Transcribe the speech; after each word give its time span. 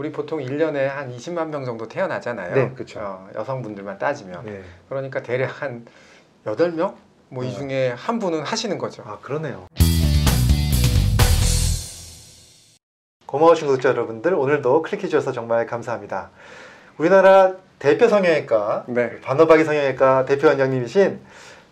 우리 0.00 0.10
보통 0.12 0.38
1년에 0.40 0.86
한 0.86 1.14
20만 1.14 1.48
명 1.48 1.66
정도 1.66 1.86
태어나잖아요. 1.86 2.54
네, 2.54 2.72
그쵸. 2.74 3.00
어, 3.00 3.28
여성분들만 3.34 3.98
따지면. 3.98 4.46
네. 4.46 4.62
그러니까 4.88 5.22
대략 5.22 5.60
한 5.60 5.84
8명? 6.46 6.94
뭐이 7.28 7.48
네. 7.48 7.54
중에 7.54 7.88
한 7.90 8.18
분은 8.18 8.40
하시는 8.40 8.78
거죠. 8.78 9.02
아 9.04 9.18
그러네요. 9.20 9.66
고마우신 13.26 13.66
구독자 13.66 13.90
여러분들 13.90 14.32
오늘도 14.32 14.80
클릭해 14.80 15.06
주셔서 15.06 15.32
정말 15.32 15.66
감사합니다. 15.66 16.30
우리나라 16.96 17.52
대표 17.78 18.08
성형외과 18.08 18.86
네. 18.88 19.20
반어박이 19.20 19.64
성형외과 19.64 20.24
대표 20.24 20.46
원장님이신 20.46 21.20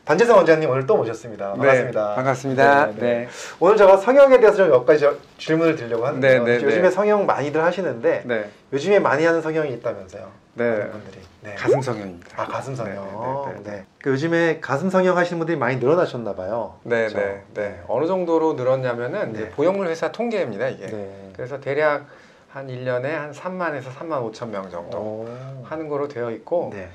반재성 0.08 0.38
원장님 0.38 0.70
오늘 0.70 0.86
또 0.86 0.96
모셨습니다. 0.96 1.50
반갑습니다. 1.52 2.08
네, 2.08 2.14
반갑습니다. 2.14 2.86
네, 2.86 2.92
네. 2.94 3.00
네. 3.00 3.28
오늘 3.60 3.76
제가 3.76 3.98
성형에 3.98 4.40
대해서 4.40 4.56
좀 4.56 4.70
몇 4.70 4.86
가지 4.86 5.00
저- 5.00 5.14
질문을 5.36 5.76
드리려고 5.76 6.06
하는데요. 6.06 6.44
네, 6.44 6.56
네, 6.56 6.64
요즘에 6.64 6.82
네. 6.84 6.90
성형 6.90 7.26
많이들 7.26 7.62
하시는데 7.62 8.22
네. 8.24 8.48
요즘에 8.72 9.00
많이 9.00 9.26
하는 9.26 9.42
성형이 9.42 9.70
있다면서요? 9.74 10.26
네. 10.54 10.88
분들이. 10.88 11.20
네. 11.42 11.54
가슴 11.56 11.82
성형입니다. 11.82 12.42
아 12.42 12.46
가슴 12.46 12.74
성형. 12.74 12.94
네, 12.94 13.52
네, 13.52 13.62
네, 13.64 13.70
네. 13.80 13.84
그 14.00 14.08
요즘에 14.08 14.60
가슴 14.62 14.88
성형 14.88 15.14
하시는 15.18 15.38
분들이 15.38 15.58
많이 15.58 15.76
늘어나셨나 15.76 16.34
봐요. 16.34 16.76
네, 16.84 17.08
그렇죠? 17.08 17.18
네, 17.18 17.42
네. 17.52 17.80
어느 17.86 18.06
정도로 18.06 18.54
늘었냐면은 18.54 19.34
네. 19.34 19.50
보형물 19.50 19.88
회사 19.88 20.10
통계입니다, 20.10 20.68
이게. 20.68 20.86
네. 20.86 21.32
그래서 21.36 21.60
대략 21.60 22.06
한 22.48 22.68
1년에 22.68 23.08
한 23.08 23.32
3만에서 23.32 23.92
3만 23.98 24.32
5천 24.32 24.48
명 24.48 24.70
정도 24.70 24.96
오. 24.96 25.28
하는 25.64 25.86
거로 25.86 26.08
되어 26.08 26.30
있고 26.30 26.70
네. 26.74 26.88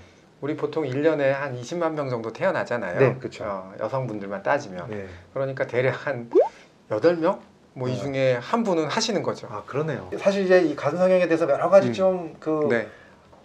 우리 0.44 0.58
보통 0.58 0.84
1년에 0.84 1.32
한 1.32 1.58
20만 1.58 1.94
명 1.94 2.10
정도 2.10 2.34
태어나잖아요. 2.34 3.00
네, 3.00 3.16
그쵸. 3.18 3.46
어, 3.46 3.74
여성분들만 3.80 4.44
따지면. 4.44 4.90
네. 4.90 5.06
그러니까 5.34 5.66
대략 5.66 6.06
한 6.06 6.30
8명? 6.90 7.40
뭐이 7.76 7.94
네. 7.94 7.98
중에 7.98 8.34
한 8.42 8.62
분은 8.66 8.88
하시는 8.88 9.24
거죠. 9.24 9.48
아 9.50 9.64
그러네요. 9.66 10.10
사실 10.18 10.44
이제 10.44 10.62
이 10.62 10.76
가슴 10.76 10.98
성형에 10.98 11.28
대해서 11.28 11.50
여러 11.50 11.70
가지 11.70 11.88
음. 11.88 11.94
좀그 11.94 12.68
네. 12.70 12.88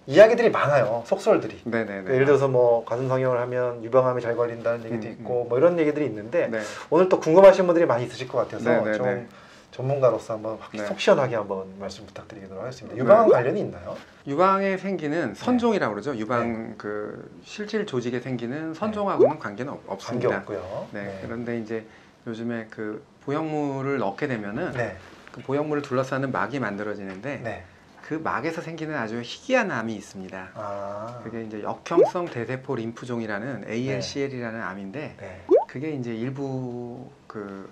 이야기들이 0.08 0.50
많아요. 0.50 1.04
속설들이. 1.06 1.60
네, 1.66 1.84
네, 1.84 2.02
네. 2.02 2.14
예를 2.14 2.26
들어서 2.26 2.48
뭐 2.48 2.84
가슴 2.84 3.06
성형을 3.06 3.40
하면 3.42 3.84
유방암이 3.84 4.20
잘 4.20 4.34
걸린다는 4.34 4.84
얘기도 4.86 5.06
음, 5.06 5.12
있고 5.12 5.44
뭐 5.48 5.56
이런 5.56 5.78
얘기들이 5.78 6.04
있는데 6.04 6.48
네. 6.48 6.58
오늘 6.90 7.08
또 7.08 7.20
궁금하신 7.20 7.64
분들이 7.66 7.86
많이 7.86 8.06
있으실 8.06 8.26
것 8.26 8.38
같아서 8.38 8.70
네, 8.70 8.82
네, 8.82 8.92
좀 8.94 9.06
네. 9.06 9.26
전문가로서 9.70 10.34
한번 10.34 10.56
확- 10.58 10.70
네. 10.72 10.84
속 10.86 10.98
시원하게 10.98 11.36
한번 11.36 11.66
말씀 11.78 12.06
부탁드리도록 12.06 12.62
하겠습니다. 12.62 12.94
네. 12.96 13.00
유방암 13.02 13.28
관련이 13.28 13.60
있나요? 13.60 13.96
유방에 14.26 14.76
생기는 14.78 15.34
선종이라고 15.34 15.94
그러죠. 15.94 16.16
유방 16.16 16.74
그 16.78 17.30
실질 17.44 17.86
조직에 17.86 18.20
생기는 18.20 18.74
선종하고는 18.74 19.38
관계는 19.38 19.72
없, 19.72 19.86
관계 19.86 19.92
없습니다. 20.26 20.36
없고요. 20.38 20.88
네. 20.92 21.18
그런데 21.22 21.58
이제 21.58 21.84
요즘에 22.26 22.66
그 22.70 23.02
보형물을 23.24 23.98
넣게 23.98 24.26
되면은 24.26 24.72
네. 24.72 24.96
그 25.32 25.42
보형물을 25.42 25.82
둘러싸는 25.82 26.32
막이 26.32 26.58
만들어지는데 26.60 27.40
네. 27.44 27.64
그 28.02 28.14
막에서 28.14 28.62
생기는 28.62 28.96
아주 28.96 29.20
희귀한 29.22 29.70
암이 29.70 29.94
있습니다. 29.94 30.48
아. 30.54 31.20
그게 31.22 31.42
이제 31.42 31.62
역형성 31.62 32.26
대세포 32.30 32.74
림프종이라는 32.76 33.66
ALCL이라는 33.68 34.62
암인데 34.62 35.16
네. 35.20 35.40
그게 35.68 35.90
이제 35.90 36.14
일부 36.14 37.10
그 37.28 37.70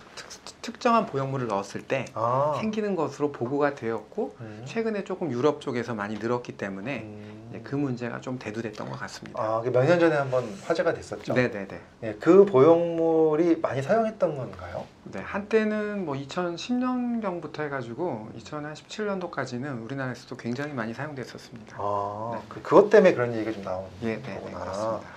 특, 0.61 0.79
정한 0.81 1.07
보형물을 1.07 1.47
넣었을 1.47 1.81
때 1.83 2.05
아. 2.15 2.55
생기는 2.61 2.95
것으로 2.95 3.33
보고가 3.33 3.75
되었고 3.75 4.37
음. 4.41 4.63
최근에 4.67 5.05
조금 5.05 5.33
유럽 5.33 5.61
쪽에서 5.63 5.95
많이 5.95 6.19
늘었기 6.19 6.57
때문에 6.59 7.01
음. 7.01 7.61
그 7.65 7.75
문제가 7.75 8.21
좀 8.21 8.39
대두됐던 8.39 8.91
것 8.91 9.01
같습니다. 9.01 9.43
아, 9.43 9.63
몇 9.65 9.85
년 9.87 9.99
전에 9.99 10.15
한번 10.15 10.45
화제가 10.65 10.93
됐었죠. 10.93 11.33
네네네. 11.33 11.81
네, 12.01 12.17
그 12.21 12.45
보형물이 12.45 13.61
많이 13.63 13.81
사용했던 13.83 14.37
건가요? 14.37 14.85
네, 15.05 15.21
한때는 15.21 16.05
뭐 16.05 16.15
2010년경부터 16.17 17.61
해가지고 17.63 18.29
2017년도까지는 18.39 19.83
우리나라에서도 19.85 20.37
굉장히 20.37 20.75
많이 20.75 20.93
사용됐었습니다. 20.93 21.77
아, 21.81 22.33
네. 22.35 22.41
그, 22.51 22.61
그것 22.63 22.91
때문에 22.91 23.15
그런 23.15 23.33
얘기가 23.33 23.53
좀 23.53 23.63
나오는 23.63 23.89
예, 24.03 24.17
네, 24.17 24.23
네, 24.23 24.35
거구나. 24.35 24.59
그렇습니다. 24.61 25.09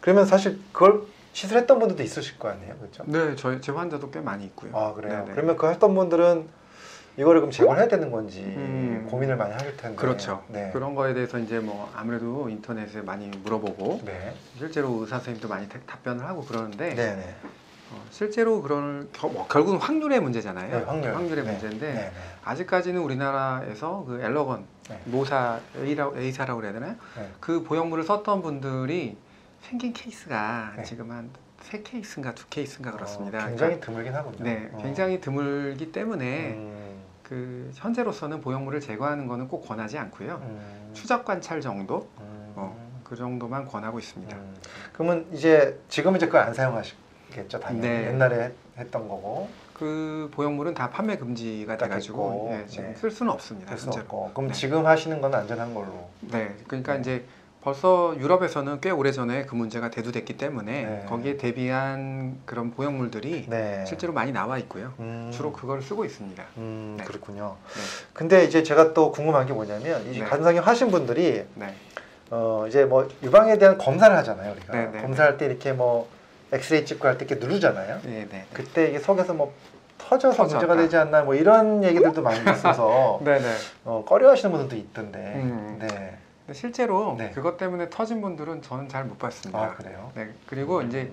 그러면 0.00 0.26
사실 0.26 0.60
그걸 0.72 1.02
시술했던 1.36 1.78
분들도 1.78 2.02
있으실 2.02 2.38
거 2.38 2.48
아니에요, 2.48 2.76
그렇죠? 2.78 3.04
네, 3.06 3.36
저희 3.36 3.60
제 3.60 3.70
환자도 3.70 4.10
꽤 4.10 4.20
많이 4.20 4.46
있고요. 4.46 4.74
아 4.74 4.94
그래요. 4.94 5.18
네네. 5.24 5.32
그러면 5.34 5.56
그 5.58 5.68
했던 5.68 5.94
분들은 5.94 6.48
이거를 7.18 7.42
그럼 7.42 7.50
제거를 7.50 7.78
해야 7.78 7.88
되는 7.88 8.10
건지 8.10 8.40
음. 8.40 9.06
고민을 9.10 9.36
많이 9.36 9.52
하실 9.52 9.76
텐데. 9.76 9.96
그렇죠. 9.96 10.42
네. 10.48 10.70
그런 10.72 10.94
거에 10.94 11.12
대해서 11.12 11.38
이제 11.38 11.58
뭐 11.58 11.92
아무래도 11.94 12.48
인터넷에 12.48 13.02
많이 13.02 13.28
물어보고 13.28 14.00
네. 14.06 14.34
실제로 14.56 14.88
의사 15.00 15.16
선생님도 15.16 15.46
많이 15.48 15.68
대- 15.68 15.78
답변을 15.86 16.24
하고 16.26 16.42
그러는데 16.42 16.94
네네. 16.94 17.34
어, 17.92 18.02
실제로 18.10 18.62
그런 18.62 19.10
겨- 19.12 19.28
뭐 19.28 19.46
결국은 19.46 19.78
확률의 19.78 20.20
문제잖아요. 20.20 20.78
네, 20.78 20.84
확률. 20.84 21.38
의 21.38 21.44
네. 21.44 21.50
문제인데 21.52 21.86
네네. 21.92 22.12
아직까지는 22.44 22.98
우리나라에서 23.02 24.04
그 24.08 24.22
엘러건 24.22 24.64
네. 24.88 25.00
모사 25.04 25.60
A라, 25.76 26.12
A사라고 26.16 26.60
그래야 26.60 26.72
되나요? 26.72 26.94
네. 27.14 27.28
그 27.40 27.62
보형물을 27.62 28.04
썼던 28.04 28.40
분들이 28.40 29.18
생긴 29.68 29.92
케이스가 29.92 30.72
네. 30.76 30.82
지금 30.84 31.10
한 31.10 31.30
세 31.62 31.82
케이스인가 31.82 32.32
두 32.34 32.46
케이스인가 32.48 32.92
그렇습니다. 32.92 33.42
어, 33.42 33.48
굉장히 33.48 33.80
드물긴 33.80 34.14
하군요. 34.14 34.36
그러니까, 34.36 34.60
네, 34.62 34.70
어. 34.72 34.78
굉장히 34.82 35.20
드물기 35.20 35.90
때문에 35.90 36.50
음, 36.52 37.00
그 37.24 37.70
현재로서는 37.74 38.40
보형물을 38.42 38.78
제거하는 38.80 39.26
거는 39.26 39.48
꼭 39.48 39.66
권하지 39.66 39.98
않고요. 39.98 40.38
음, 40.42 40.90
추적 40.92 41.24
관찰 41.24 41.60
정도 41.60 42.08
음, 42.20 42.52
어, 42.54 43.00
그 43.02 43.16
정도만 43.16 43.64
권하고 43.66 43.98
있습니다. 43.98 44.36
음. 44.36 44.54
그러면 44.92 45.26
이제 45.32 45.80
지금은 45.88 46.18
이제 46.18 46.26
그걸 46.26 46.42
안 46.42 46.54
사용하시겠죠, 46.54 47.58
당연히. 47.58 47.80
네. 47.80 48.06
옛날에 48.08 48.44
했- 48.44 48.54
했던 48.78 49.08
거고 49.08 49.48
그 49.72 50.30
보형물은 50.34 50.74
다 50.74 50.90
판매 50.90 51.16
금지가 51.16 51.78
딱 51.78 51.86
돼가지고 51.88 52.50
예, 52.52 52.66
지금 52.66 52.88
네. 52.90 52.94
쓸 52.94 53.10
수는 53.10 53.32
없습니다. 53.32 53.70
될수 53.70 53.86
현재로. 53.86 54.04
없고. 54.04 54.30
그럼 54.34 54.48
네. 54.48 54.54
지금 54.54 54.86
하시는 54.86 55.20
건 55.20 55.34
안전한 55.34 55.74
걸로. 55.74 56.08
네, 56.20 56.54
그러니까 56.68 56.94
네. 56.94 57.00
이제 57.00 57.24
벌써 57.66 58.14
유럽에서는 58.16 58.80
꽤 58.80 58.90
오래 58.92 59.10
전에 59.10 59.44
그 59.44 59.56
문제가 59.56 59.90
대두됐기 59.90 60.36
때문에 60.36 60.84
네. 60.84 61.04
거기에 61.08 61.36
대비한 61.36 62.38
그런 62.44 62.70
보형물들이 62.70 63.46
네. 63.48 63.84
실제로 63.88 64.12
많이 64.12 64.30
나와 64.30 64.56
있고요. 64.58 64.92
음. 65.00 65.32
주로 65.34 65.50
그걸 65.52 65.82
쓰고 65.82 66.04
있습니다. 66.04 66.44
음, 66.58 66.94
네. 66.96 67.02
그렇군요. 67.04 67.56
네. 67.66 67.80
근데 68.12 68.44
이제 68.44 68.62
제가 68.62 68.94
또 68.94 69.10
궁금한 69.10 69.46
게 69.46 69.52
뭐냐면 69.52 70.00
이 70.14 70.20
네. 70.20 70.24
간성형 70.24 70.64
하신 70.64 70.92
분들이 70.92 71.44
네, 71.54 71.74
어 72.30 72.66
이제 72.68 72.84
뭐 72.84 73.08
유방에 73.24 73.58
대한 73.58 73.78
검사를 73.78 74.16
하잖아요, 74.16 74.52
우리가. 74.52 74.72
네, 74.72 74.86
네, 74.92 75.02
검사할 75.02 75.36
때 75.36 75.46
이렇게 75.46 75.72
뭐 75.72 76.08
엑스레이 76.52 76.84
찍고 76.84 77.08
할 77.08 77.18
때 77.18 77.24
이렇게 77.28 77.44
누르잖아요. 77.44 77.98
그때 78.52 78.90
이게 78.90 79.00
속에서 79.00 79.34
뭐 79.34 79.52
터져서 79.98 80.36
터졌다. 80.36 80.58
문제가 80.60 80.80
되지 80.80 80.96
않나 80.98 81.22
뭐 81.22 81.34
이런 81.34 81.82
얘기들도 81.82 82.22
많이 82.22 82.38
있어서. 82.48 83.18
어, 83.84 84.04
꺼려하시는 84.06 84.52
분들도 84.52 84.76
있던데. 84.76 85.18
음. 85.34 85.78
네. 85.80 86.18
근데 86.46 86.58
실제로 86.58 87.16
네. 87.18 87.30
그것 87.32 87.56
때문에 87.58 87.90
터진 87.90 88.22
분들은 88.22 88.62
저는 88.62 88.88
잘 88.88 89.04
못 89.04 89.18
봤습니다. 89.18 89.60
아 89.60 89.74
그래요? 89.74 90.12
네, 90.14 90.28
그리고 90.46 90.80
이제 90.82 91.10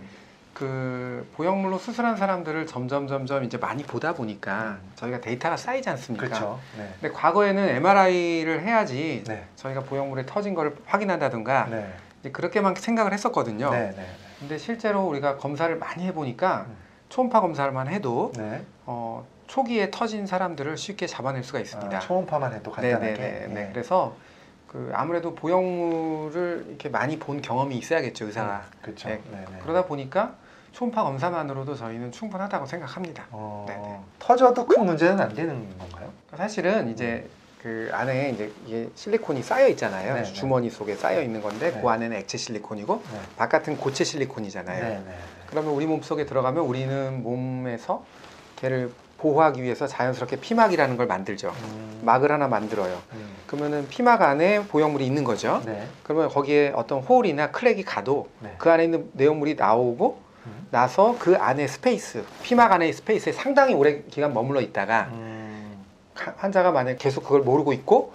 그 0.53 1.27
보형물로 1.35 1.79
수술한 1.79 2.15
사람들을 2.17 2.67
점점 2.67 3.07
점점 3.07 3.43
이제 3.43 3.57
많이 3.57 3.81
보다 3.83 4.13
보니까 4.13 4.77
음. 4.83 4.91
저희가 4.95 5.21
데이터가 5.21 5.57
쌓이지 5.57 5.89
않습니까? 5.89 6.27
그렇죠. 6.27 6.59
네. 6.77 6.87
근데 7.01 7.13
과거에는 7.15 7.67
MRI를 7.69 8.61
해야지 8.61 9.23
네. 9.27 9.45
저희가 9.55 9.81
보형물에 9.81 10.27
터진 10.27 10.53
거를 10.53 10.75
확인한다든가 10.85 11.67
네. 11.71 11.91
이제 12.19 12.29
그렇게만 12.31 12.75
생각을 12.75 13.11
했었거든요. 13.13 13.71
네. 13.71 13.91
네. 13.95 14.05
근데 14.39 14.57
실제로 14.59 15.01
우리가 15.07 15.37
검사를 15.37 15.75
많이 15.75 16.05
해보니까 16.05 16.65
음. 16.69 16.75
초음파 17.09 17.41
검사만 17.41 17.87
해도 17.87 18.31
네. 18.37 18.61
어, 18.85 19.25
초기에 19.47 19.89
터진 19.89 20.27
사람들을 20.27 20.77
쉽게 20.77 21.07
잡아낼 21.07 21.43
수가 21.43 21.59
있습니다. 21.59 21.97
아, 21.97 21.99
초음파만 21.99 22.53
해도 22.53 22.71
간단하게. 22.71 23.05
네네네. 23.13 23.47
네. 23.47 23.53
네. 23.53 23.69
그래서 23.71 24.15
그 24.73 24.89
아무래도 24.95 25.35
보형물을 25.35 26.65
이렇게 26.67 26.89
많이 26.89 27.19
본 27.19 27.43
경험이 27.43 27.77
있어야겠죠 27.77 28.25
의사가. 28.25 28.71
그렇죠. 28.81 29.07
네. 29.07 29.21
네. 29.29 29.45
네. 29.47 29.59
그러다 29.61 29.85
보니까 29.85 30.35
초음파 30.71 31.03
검사만으로도 31.03 31.75
저희는 31.75 32.11
충분하다고 32.11 32.65
생각합니다. 32.65 33.27
어, 33.29 33.65
네네. 33.67 33.99
터져도 34.17 34.65
큰 34.65 34.85
문제는 34.85 35.21
안 35.21 35.35
되는 35.35 35.77
건가요? 35.77 36.11
사실은 36.35 36.89
이제 36.89 37.29
그 37.59 37.91
안에 37.93 38.31
이제 38.31 38.55
이게 38.65 38.89
실리콘이 38.95 39.43
쌓여 39.43 39.67
있잖아요. 39.67 40.15
네네. 40.15 40.33
주머니 40.33 40.71
속에 40.71 40.95
쌓여 40.95 41.21
있는 41.21 41.43
건데 41.43 41.71
네. 41.71 41.79
그 41.79 41.87
안에는 41.87 42.17
액체 42.17 42.39
실리콘이고 42.39 43.05
네. 43.11 43.19
바깥은 43.35 43.77
고체 43.77 44.03
실리콘이잖아요. 44.03 44.83
네. 44.83 45.03
네. 45.05 45.15
그러면 45.45 45.73
우리 45.73 45.85
몸 45.85 46.01
속에 46.01 46.25
들어가면 46.25 46.63
우리는 46.63 47.21
몸에서 47.21 48.07
걔를 48.55 48.95
보호하기 49.23 49.63
위해서 49.63 49.87
자연스럽게 49.87 50.35
피막이라는 50.41 50.97
걸 50.97 51.07
만들죠. 51.07 51.53
음. 51.63 52.01
막을 52.03 52.29
하나 52.29 52.49
만들어요. 52.49 53.01
음. 53.13 53.29
그러면은 53.47 53.87
피막 53.87 54.21
안에 54.21 54.67
보형물이 54.67 55.05
있는 55.05 55.23
거죠. 55.23 55.61
네. 55.65 55.87
그러면 56.03 56.27
거기에 56.27 56.73
어떤 56.75 56.99
홀이나 56.99 57.51
크랙이 57.51 57.83
가도 57.83 58.27
네. 58.41 58.53
그 58.57 58.69
안에 58.69 58.83
있는 58.83 59.09
내용물이 59.13 59.55
나오고 59.55 60.19
음. 60.45 60.67
나서 60.71 61.15
그 61.19 61.37
안에 61.37 61.67
space, 61.67 62.25
피막 62.41 62.73
안의 62.73 62.91
space에 62.91 63.31
상당히 63.31 63.73
오래 63.73 64.01
기간 64.09 64.33
머물러 64.33 64.59
있다가 64.59 65.07
음. 65.13 65.85
하- 66.15 66.33
환자가 66.35 66.71
만약 66.73 66.97
계속 66.97 67.23
그걸 67.23 67.41
모르고 67.43 67.71
있고 67.71 68.11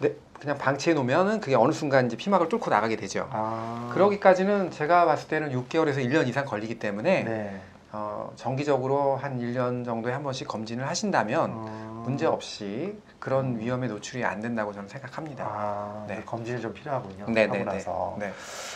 네, 0.00 0.10
그냥 0.40 0.58
방치해 0.58 0.92
놓으면은 0.94 1.40
그게 1.40 1.54
어느 1.54 1.70
순간 1.70 2.06
이제 2.06 2.16
피막을 2.16 2.48
뚫고 2.48 2.68
나가게 2.68 2.96
되죠. 2.96 3.28
아. 3.30 3.90
그러기까지는 3.94 4.72
제가 4.72 5.04
봤을 5.04 5.28
때는 5.28 5.52
6개월에서 5.52 5.98
1년 5.98 6.26
이상 6.26 6.44
걸리기 6.44 6.80
때문에 6.80 7.22
네. 7.22 7.60
어, 7.90 8.30
정기적으로 8.36 9.16
한 9.16 9.38
1년 9.38 9.84
정도에 9.84 10.12
한 10.12 10.22
번씩 10.22 10.46
검진을 10.46 10.86
하신다면 10.86 11.50
어. 11.54 12.02
문제 12.04 12.26
없이 12.26 12.98
그런 13.18 13.58
위험에 13.58 13.88
노출이 13.88 14.24
안 14.24 14.40
된다고 14.40 14.72
저는 14.72 14.88
생각합니다. 14.88 15.44
아, 15.44 16.04
네. 16.06 16.22
검진이 16.24 16.60
좀 16.60 16.72
필요하군요. 16.72 17.26
네, 17.28 17.42
하고 17.42 17.52
네, 17.54 17.58
네. 17.58 17.64
나서 17.64 18.16
네. 18.18 18.32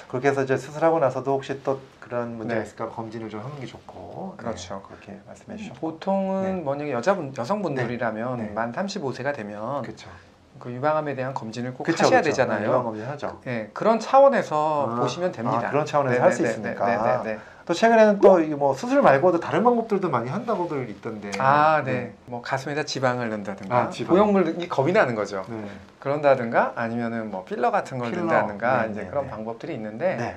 그렇게 0.09 0.29
해서 0.29 0.43
이제 0.43 0.57
수술하고 0.57 0.99
나서도 0.99 1.33
혹시 1.33 1.63
또 1.63 1.81
그런 2.01 2.37
문제가 2.37 2.61
네. 2.61 2.67
있을까 2.67 2.89
검진을 2.89 3.29
좀 3.29 3.41
하는 3.41 3.61
게 3.61 3.67
좋고 3.67 4.35
그렇죠. 4.37 4.77
네, 4.77 4.81
그렇게 4.89 5.21
말씀해 5.27 5.57
주셨고 5.59 5.81
보통은 5.81 6.57
네. 6.57 6.63
만약에 6.63 6.93
여자분 6.93 7.35
여성분들이라면. 7.37 8.55
만 8.55 8.73
35세가 8.73 9.35
되면 9.35 9.83
그렇죠. 9.83 10.11
그 10.59 10.71
유방암에 10.71 11.15
대한 11.15 11.35
검진을 11.35 11.75
꼭 11.75 11.85
그쵸, 11.85 12.05
하셔야 12.05 12.19
그쵸. 12.21 12.25
네, 12.25 12.31
되잖아요. 12.31 12.69
유방 12.69 12.85
검진 12.85 13.05
하죠. 13.07 13.41
예, 13.47 13.71
그런 13.73 13.99
차원에서 13.99 14.89
아, 14.97 15.01
보시면 15.01 15.33
됩니다. 15.33 15.63
아, 15.67 15.71
그런 15.71 15.85
차원에서 15.87 16.23
할 16.23 16.33
수 16.33 16.43
있으니까. 16.45 16.87
네, 16.87 16.97
네, 16.97 17.33
네. 17.35 17.39
또 17.65 17.73
최근에는 17.75 18.21
또 18.21 18.39
뭐 18.57 18.75
수술 18.75 19.03
말고도 19.03 19.39
다른 19.41 19.63
방법들도 19.65 20.09
많이 20.11 20.29
한다고들 20.29 20.89
있던데. 20.91 21.31
아, 21.39 21.83
네. 21.85 22.13
뭐 22.27 22.43
가슴에다 22.43 22.85
지방을 22.85 23.29
넣는다든가 23.31 23.77
아, 23.77 23.91
지방. 23.91 24.15
보형물이 24.17 24.69
겁이 24.69 24.93
나는 24.93 25.15
거죠. 25.15 25.45
네. 25.49 25.65
그런다든가 26.01 26.73
아니면은 26.77 27.31
뭐 27.31 27.45
필러 27.45 27.71
같은 27.71 27.99
걸 27.99 28.11
필러. 28.11 28.25
넣는다든가 28.25 28.83
네, 28.87 28.91
이제 28.93 29.03
네, 29.03 29.09
그런 29.09 29.25
네. 29.25 29.31
방법들이 29.31 29.75
있는데 29.75 30.17
네. 30.17 30.37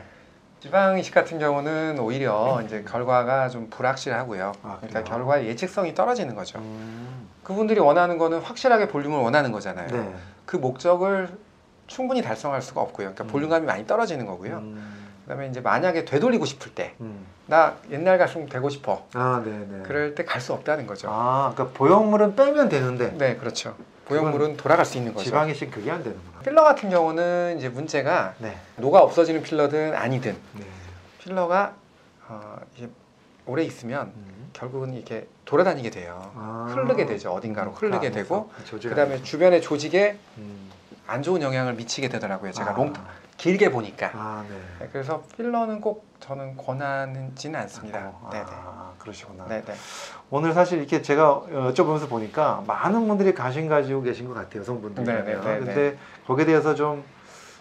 지방 0.66 0.98
이식 0.98 1.14
같은 1.14 1.38
경우는 1.38 2.00
오히려 2.00 2.60
이제 2.66 2.84
결과가 2.90 3.50
좀 3.50 3.70
불확실하고요. 3.70 4.52
아, 4.64 4.78
그러니까? 4.82 5.04
결과의 5.04 5.46
예측성이 5.48 5.94
떨어지는 5.94 6.34
거죠. 6.34 6.58
음. 6.58 7.28
그분들이 7.44 7.80
원하는 7.80 8.18
거는 8.18 8.40
확실하게 8.40 8.88
볼륨을 8.88 9.20
원하는 9.20 9.52
거잖아요. 9.52 9.88
네. 9.92 10.16
그 10.48 10.58
목적을 10.58 11.30
충분히 11.86 12.24
달성할 12.24 12.64
수가 12.64 12.82
없고요. 12.82 13.10
그러니까 13.14 13.26
음. 13.26 13.28
볼륨감이 13.28 13.68
많이 13.68 13.86
떨어지는 13.86 14.26
거고요. 14.26 14.56
음. 14.58 15.06
그다음에 15.26 15.50
이제 15.50 15.62
만약에 15.62 16.04
되돌리고 16.04 16.46
싶을 16.46 16.74
때 16.74 16.96
음. 17.00 17.28
나 17.46 17.76
옛날 17.92 18.18
가슴 18.18 18.50
되고 18.50 18.68
싶어. 18.70 19.06
아, 19.14 19.44
네, 19.46 19.52
네. 19.70 19.84
그럴 19.84 20.16
때 20.16 20.26
갈 20.26 20.42
수 20.42 20.52
없다는 20.54 20.88
거죠. 20.88 21.10
아, 21.12 21.52
그러니까 21.54 21.78
보형물은 21.78 22.36
빼면 22.36 22.70
되는데 22.70 23.16
네, 23.20 23.36
그렇죠. 23.36 23.76
보형물은 24.06 24.57
돌아갈 24.57 24.86
수 24.86 24.98
있는 24.98 25.13
거죠. 25.13 25.25
지방 25.25 25.50
이식 25.50 25.72
그게 25.72 25.90
안 25.92 26.04
되는구나. 26.04 26.40
필러 26.40 26.63
같은 26.63 26.90
경우는 26.90 27.56
이제 27.57 27.69
문제가 27.69 28.36
네. 28.38 28.57
녹아 28.78 29.00
없어지는 29.02 29.42
필러든 29.42 29.96
아니든 29.96 30.36
네. 30.54 30.66
필러가 31.19 31.74
어, 32.28 32.57
이게 32.75 32.88
오래 33.48 33.63
있으면 33.63 34.13
음. 34.16 34.50
결국은 34.54 34.94
이렇게 34.94 35.28
돌아다니게 35.46 35.90
돼요. 35.90 36.31
아. 36.36 36.68
흐르게 36.69 37.06
되죠. 37.06 37.31
어딘가로 37.34 37.72
흐르게 37.72 38.10
그 38.10 38.16
되고 38.16 38.52
조직이 38.66 38.90
그다음에. 38.90 39.22
주변의 39.22 39.62
조직에 39.62 40.18
음. 40.38 40.72
안 41.08 41.22
좋은 41.22 41.42
영향을 41.42 41.74
미치게 41.74 42.10
되더라고요. 42.10 42.51
제가 42.51 42.72
아. 42.72 42.74
롱 42.74 42.94
길게 43.38 43.69
보니까. 43.69 44.12
아, 44.13 44.46
네. 44.48 44.56
네, 44.80 44.90
그래서 44.92 45.24
필러는 45.36 45.81
꼭 45.81 46.06
저는 46.22 46.56
권하지는 46.58 47.60
않습니다. 47.60 48.12
어, 48.22 48.30
네, 48.31 48.40
아, 48.40 48.46
그러시구나. 49.06 49.46
네, 49.48 49.63
네. 49.63 49.74
오늘 50.31 50.54
사실 50.54 50.80
이렇게 50.80 51.02
제가 51.02 51.44
여쭤보면서 51.52 52.10
보니까 52.10 52.63
많은 52.68 53.07
분들이 53.07 53.34
관심 53.34 53.69
가지고 53.69 54.02
계신 54.02 54.28
것 54.28 54.34
같아요, 54.34 54.62
여성분들이. 54.62 55.06
네, 55.06 55.24
네, 55.24 55.36
네, 55.36 55.60
근데 55.60 55.98
거기에 56.25 56.46
대해서 56.46 56.74
좀 56.74 57.04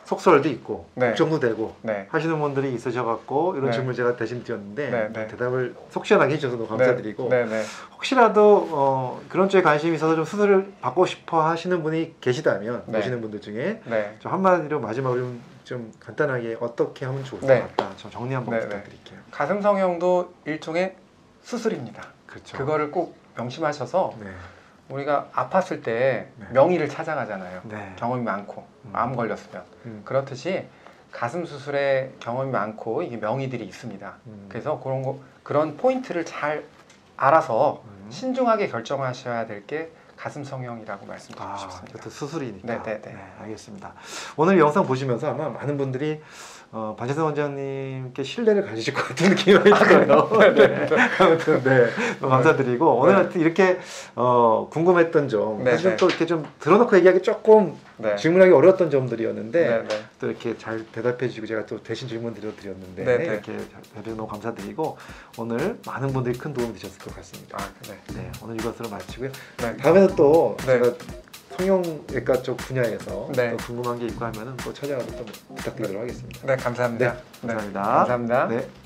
속설도 0.05 0.49
있고 0.51 0.87
네. 0.95 1.09
걱정도 1.09 1.41
되고 1.41 1.77
네. 1.81 2.07
하시는 2.11 2.39
분들이 2.39 2.75
있으셔갖고 2.75 3.55
이런 3.57 3.67
네. 3.67 3.73
질문 3.73 3.91
을 3.91 3.95
제가 3.95 4.17
대신 4.17 4.45
드렸는데 4.45 4.91
네, 4.91 5.09
네. 5.13 5.27
대답을 5.29 5.75
속 5.91 6.05
시원하게 6.05 6.35
해주셔서 6.35 6.57
너무 6.57 6.69
감사드리고 6.69 7.29
네, 7.31 7.47
네. 7.47 7.63
혹시라도 7.95 8.69
어, 8.71 9.23
그런 9.31 9.49
쪽에 9.49 9.63
관심이 9.63 9.95
있어서 9.95 10.15
좀 10.15 10.27
수술을 10.27 10.75
받고 10.83 11.07
싶어 11.07 11.43
하시는 11.43 11.83
분이 11.83 12.17
계시다면 12.21 12.83
네. 12.87 12.99
보시는 12.99 13.23
분들 13.23 13.41
중에 13.41 13.81
네. 13.87 14.17
좀 14.19 14.31
한마디로 14.31 14.79
마지막으로 14.81 15.21
좀, 15.23 15.43
좀 15.65 15.93
간단하게 16.01 16.59
어떻게 16.61 17.07
하면 17.07 17.25
좋을 17.25 17.41
네. 17.41 17.61
것 17.61 17.77
같다. 17.77 17.97
좀 17.97 18.11
정리 18.11 18.35
한번. 18.35 18.61
부탁드릴게요. 18.61 19.19
가슴 19.31 19.63
성형도 19.63 20.35
일종의 20.45 20.97
수술입니다. 21.45 22.03
그렇죠. 22.27 22.57
그거를 22.59 22.91
꼭 22.91 23.17
명심하셔서 23.37 24.15
네. 24.19 24.31
우리가 24.89 25.29
아팠을 25.33 25.83
때 25.83 26.29
네. 26.37 26.47
명의를 26.53 26.89
찾아가잖아요. 26.89 27.61
네. 27.65 27.93
경험이 27.97 28.23
많고 28.25 28.67
음. 28.87 28.91
암 28.93 29.15
걸렸으면 29.15 29.63
음. 29.87 30.03
그렇듯이 30.05 30.67
가슴 31.13 31.47
수술에 31.47 32.13
경험이 32.19 32.51
많고 32.51 33.03
이게 33.03 33.17
명의들이 33.17 33.65
있습니다. 33.65 34.15
음. 34.27 34.47
그래서 34.49 34.81
그런 34.81 35.03
거 35.03 35.21
그런 35.43 35.77
포인트를 35.77 36.25
잘 36.25 36.65
알아서 37.17 37.83
음. 37.87 38.07
신중하게 38.11 38.69
결정하셔야 38.69 39.47
될 39.47 39.67
게 39.67 39.93
가슴 40.17 40.45
성형이라고 40.45 41.07
말씀드리고 41.07 41.45
아, 41.45 41.57
싶습니다. 41.57 42.09
수술이니까. 42.09 42.83
네, 42.83 42.83
네, 42.83 43.01
네. 43.01 43.33
알겠습니다. 43.41 43.93
오늘 44.37 44.59
영상 44.59 44.87
보시면서 44.87 45.29
아마 45.31 45.49
많은 45.49 45.77
분들이 45.77 46.23
어, 46.73 46.97
반재성 46.99 47.27
원장님께 47.27 48.23
신뢰를 48.23 48.67
가지실 48.67 48.95
것 48.95 49.09
같은 49.09 49.31
느낌이 49.31 49.59
들어요. 49.63 50.55
네. 50.55 50.89
아무튼 51.21 51.63
네, 51.63 51.87
너무 52.21 52.31
감사드리고 52.31 52.99
오늘 52.99 53.13
네. 53.15 53.21
하여튼 53.21 53.41
이렇게 53.41 53.79
어, 54.17 54.69
궁금했던 54.71 55.29
점, 55.29 55.63
네, 55.63 55.73
사실 55.73 55.91
네. 55.91 55.97
또 55.97 56.09
이렇게 56.09 56.27
좀 56.27 56.45
드러놓고 56.61 56.97
얘기하기 56.97 57.23
조금 57.23 57.77
네. 57.97 58.17
질문하기 58.17 58.53
어려웠던 58.53 58.91
점들이었는데 58.91 59.69
네, 59.69 59.89
네. 59.89 60.05
또 60.21 60.29
이렇게 60.29 60.59
잘 60.59 60.85
대답해 60.91 61.29
주시고 61.29 61.47
제가 61.47 61.67
또 61.67 61.81
대신 61.83 62.09
질문 62.09 62.35
드려드렸는데 62.35 63.05
네, 63.05 63.19
네. 63.19 63.25
이렇게 63.25 63.57
대답해 63.95 64.17
너무 64.17 64.27
감사드리고 64.27 64.99
오늘 65.39 65.79
많은 65.87 66.09
분들이 66.09 66.37
큰 66.37 66.53
도움이 66.53 66.73
되셨을 66.75 66.99
것 66.99 67.15
같습니다. 67.17 67.59
아, 67.61 67.69
네. 67.89 67.99
네, 68.15 68.33
오늘 68.43 68.57
이것으로 68.57 68.89
마치고요. 68.89 69.31
네. 69.59 69.77
다음에는 69.77 70.17
또 70.17 70.57
네. 70.61 70.81
제가 70.81 70.93
성형외과 71.57 72.43
쪽 72.43 72.57
분야에서 72.57 73.31
네. 73.35 73.51
또 73.51 73.57
궁금한 73.59 73.99
게 73.99 74.07
있고 74.07 74.25
하면은 74.25 74.57
또 74.59 74.73
찾아가서 74.73 75.07
또 75.17 75.25
부탁드리도록 75.55 76.03
하겠습니다. 76.03 76.47
네, 76.47 76.57
감사합니다. 76.57 77.13
네, 77.13 77.21
감사합니다. 77.41 77.83
감사합니다. 77.83 78.49
네. 78.49 78.84